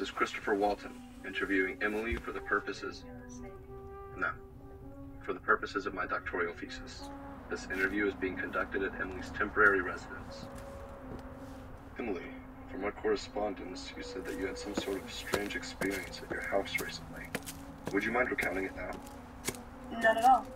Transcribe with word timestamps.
This 0.00 0.08
is 0.08 0.14
Christopher 0.14 0.54
Walton 0.54 0.92
interviewing 1.26 1.76
Emily 1.82 2.16
for 2.16 2.32
the 2.32 2.40
purposes. 2.40 3.04
No. 4.16 4.30
For 5.20 5.34
the 5.34 5.40
purposes 5.40 5.84
of 5.84 5.92
my 5.92 6.06
doctoral 6.06 6.54
thesis. 6.54 7.10
This 7.50 7.66
interview 7.66 8.06
is 8.06 8.14
being 8.14 8.34
conducted 8.34 8.82
at 8.82 8.98
Emily's 8.98 9.28
temporary 9.36 9.82
residence. 9.82 10.46
Emily, 11.98 12.24
from 12.72 12.82
our 12.84 12.92
correspondence, 12.92 13.92
you 13.94 14.02
said 14.02 14.24
that 14.24 14.38
you 14.38 14.46
had 14.46 14.56
some 14.56 14.74
sort 14.74 15.04
of 15.04 15.12
strange 15.12 15.54
experience 15.54 16.22
at 16.24 16.30
your 16.30 16.48
house 16.48 16.80
recently. 16.80 17.24
Would 17.92 18.02
you 18.02 18.10
mind 18.10 18.30
recounting 18.30 18.64
it 18.64 18.72
now? 18.74 18.92
Not 20.00 20.16
at 20.16 20.24
all. 20.24 20.46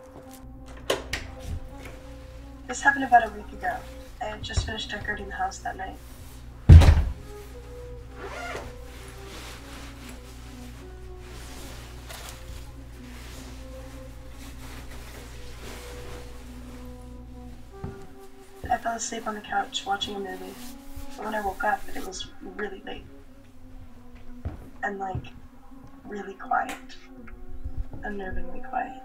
This 2.66 2.80
happened 2.80 3.04
about 3.04 3.26
a 3.26 3.30
week 3.32 3.52
ago. 3.52 3.76
I 4.22 4.24
had 4.24 4.42
just 4.42 4.64
finished 4.64 4.90
decorating 4.90 5.26
the 5.26 5.34
house 5.34 5.58
that 5.58 5.76
night. 5.76 5.98
Fell 18.94 18.98
asleep 18.98 19.26
on 19.26 19.34
the 19.34 19.40
couch 19.40 19.84
watching 19.84 20.14
a 20.14 20.20
movie. 20.20 20.54
But 21.16 21.24
when 21.24 21.34
I 21.34 21.44
woke 21.44 21.64
up, 21.64 21.80
it 21.96 22.06
was 22.06 22.28
really 22.42 22.80
late. 22.86 23.04
And 24.84 25.00
like, 25.00 25.24
really 26.04 26.34
quiet. 26.34 26.96
Unnervingly 28.02 28.68
quiet. 28.68 29.02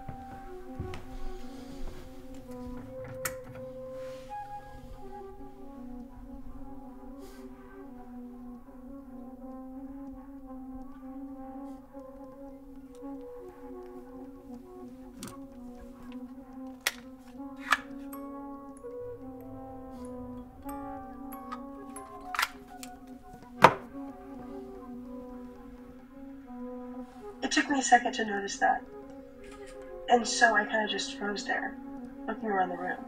Me 27.70 27.78
a 27.78 27.82
second 27.82 28.12
to 28.14 28.24
notice 28.24 28.58
that. 28.58 28.82
And 30.08 30.26
so 30.26 30.54
I 30.54 30.64
kind 30.64 30.84
of 30.84 30.90
just 30.90 31.16
froze 31.16 31.44
there, 31.44 31.76
looking 32.26 32.48
around 32.48 32.70
the 32.70 32.76
room. 32.76 33.04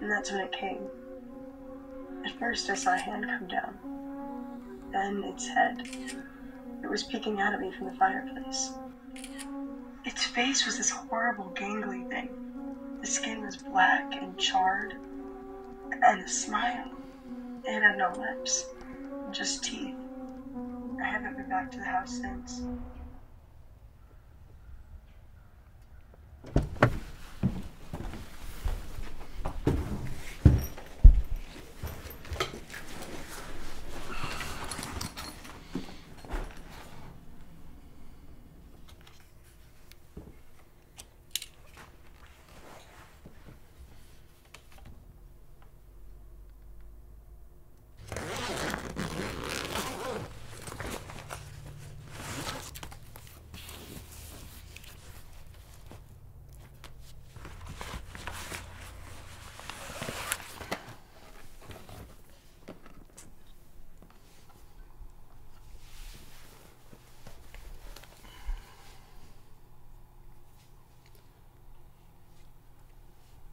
And 0.00 0.10
that's 0.10 0.30
when 0.30 0.40
it 0.40 0.52
came. 0.52 0.86
At 2.24 2.38
first, 2.38 2.70
I 2.70 2.74
saw 2.74 2.94
a 2.94 2.98
hand 2.98 3.26
come 3.26 3.48
down. 3.48 3.78
Then 4.92 5.24
its 5.24 5.48
head. 5.48 5.88
It 6.82 6.88
was 6.90 7.02
peeking 7.02 7.40
out 7.40 7.54
at 7.54 7.60
me 7.60 7.72
from 7.72 7.86
the 7.86 7.92
fireplace. 7.92 8.70
Its 10.04 10.24
face 10.24 10.66
was 10.66 10.76
this 10.76 10.90
horrible, 10.90 11.52
gangly 11.54 12.08
thing. 12.08 12.28
The 13.00 13.06
skin 13.06 13.42
was 13.42 13.56
black 13.56 14.14
and 14.20 14.38
charred. 14.38 14.94
And 16.02 16.24
the 16.24 16.28
smile. 16.28 16.90
It 17.64 17.82
had 17.82 17.98
no 17.98 18.12
lips, 18.18 18.66
just 19.30 19.64
teeth. 19.64 19.94
I 21.00 21.04
haven't 21.04 21.36
been 21.36 21.48
back 21.48 21.70
to 21.72 21.78
the 21.78 21.84
house 21.84 22.18
since. 22.18 22.62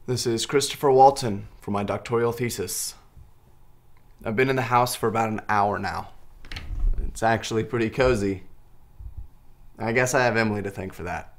This 0.09 0.25
is 0.25 0.47
Christopher 0.47 0.89
Walton 0.89 1.47
for 1.61 1.69
my 1.69 1.83
doctoral 1.83 2.31
thesis. 2.31 2.95
I've 4.25 4.35
been 4.35 4.49
in 4.49 4.55
the 4.55 4.63
house 4.63 4.95
for 4.95 5.07
about 5.07 5.29
an 5.29 5.41
hour 5.47 5.77
now. 5.77 6.09
It's 7.05 7.21
actually 7.21 7.63
pretty 7.63 7.91
cozy. 7.91 8.41
I 9.77 9.91
guess 9.91 10.15
I 10.15 10.23
have 10.23 10.35
Emily 10.35 10.63
to 10.63 10.71
thank 10.71 10.93
for 10.93 11.03
that. 11.03 11.35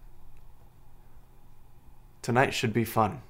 Tonight 2.23 2.55
should 2.55 2.73
be 2.73 2.85
fun. 2.85 3.23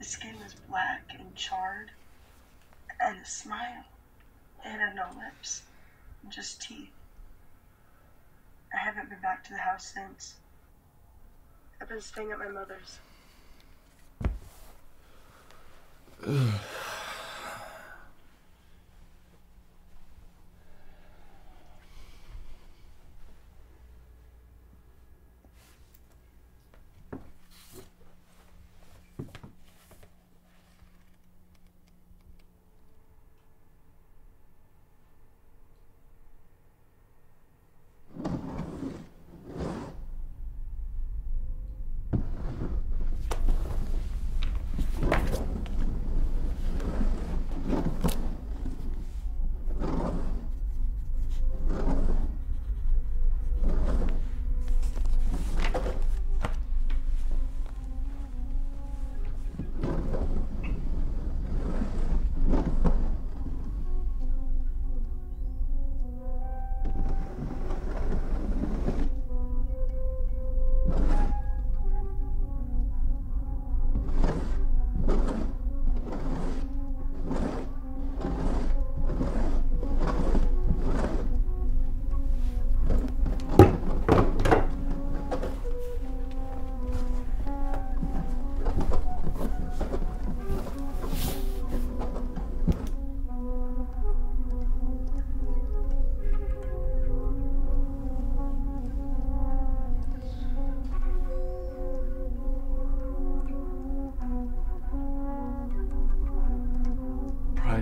The 0.00 0.06
skin 0.06 0.34
was 0.42 0.54
black 0.70 1.02
and 1.18 1.34
charred. 1.34 1.90
And 3.00 3.20
the 3.20 3.26
smile. 3.26 3.84
It 4.64 4.68
had 4.68 4.94
no 4.94 5.06
lips, 5.16 5.62
just 6.28 6.60
teeth. 6.60 6.90
I 8.74 8.78
haven't 8.78 9.08
been 9.08 9.20
back 9.20 9.42
to 9.44 9.52
the 9.52 9.58
house 9.58 9.92
since. 9.94 10.34
I've 11.80 11.88
been 11.88 12.00
staying 12.00 12.30
at 12.30 12.38
my 12.38 12.48
mother's. 12.48 12.98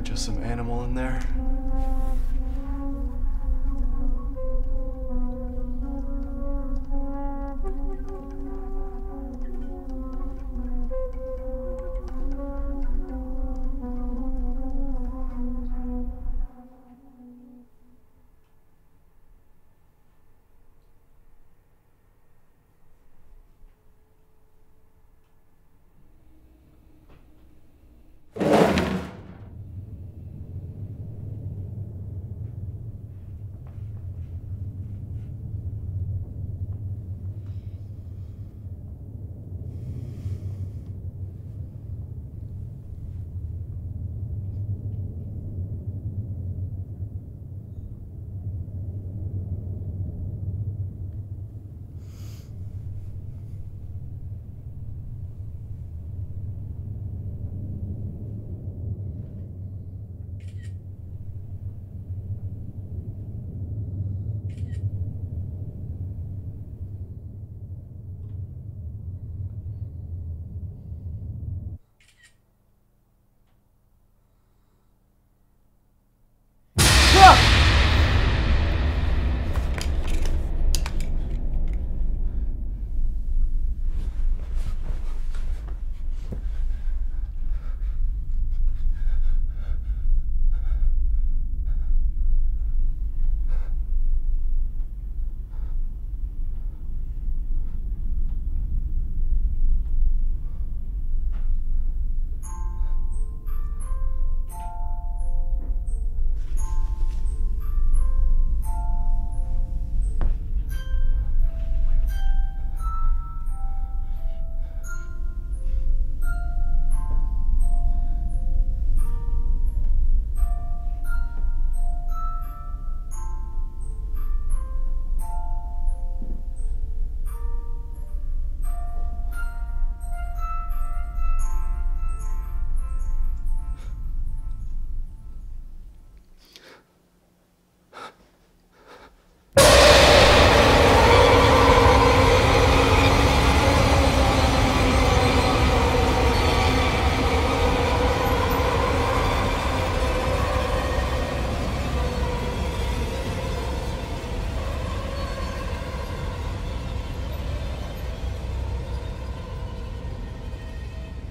Just 0.09 0.25
some 0.25 0.43
animal 0.43 0.85
in 0.85 0.95
there? 0.95 1.21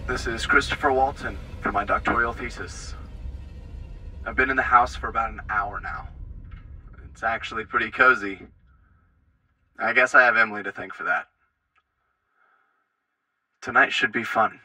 This 0.08 0.26
is 0.26 0.46
Christopher 0.46 0.94
Walton 0.94 1.38
for 1.60 1.74
my 1.74 1.84
doctoral 1.84 2.32
thesis. 2.32 2.96
I've 4.26 4.38
been 4.38 4.50
in 4.50 4.56
the 4.56 4.62
house 4.62 4.96
for 4.96 5.10
about 5.10 5.32
an 5.32 5.42
hour 5.50 5.82
now. 5.82 6.08
It's 7.12 7.24
actually 7.24 7.66
pretty 7.66 7.92
cozy. 7.92 8.48
I 9.78 9.92
guess 9.92 10.16
I 10.16 10.24
have 10.24 10.38
Emily 10.38 10.64
to 10.64 10.72
thank 10.72 10.94
for 10.94 11.04
that. 11.04 11.28
Tonight 13.60 13.92
should 13.92 14.14
be 14.14 14.24
fun. 14.24 14.62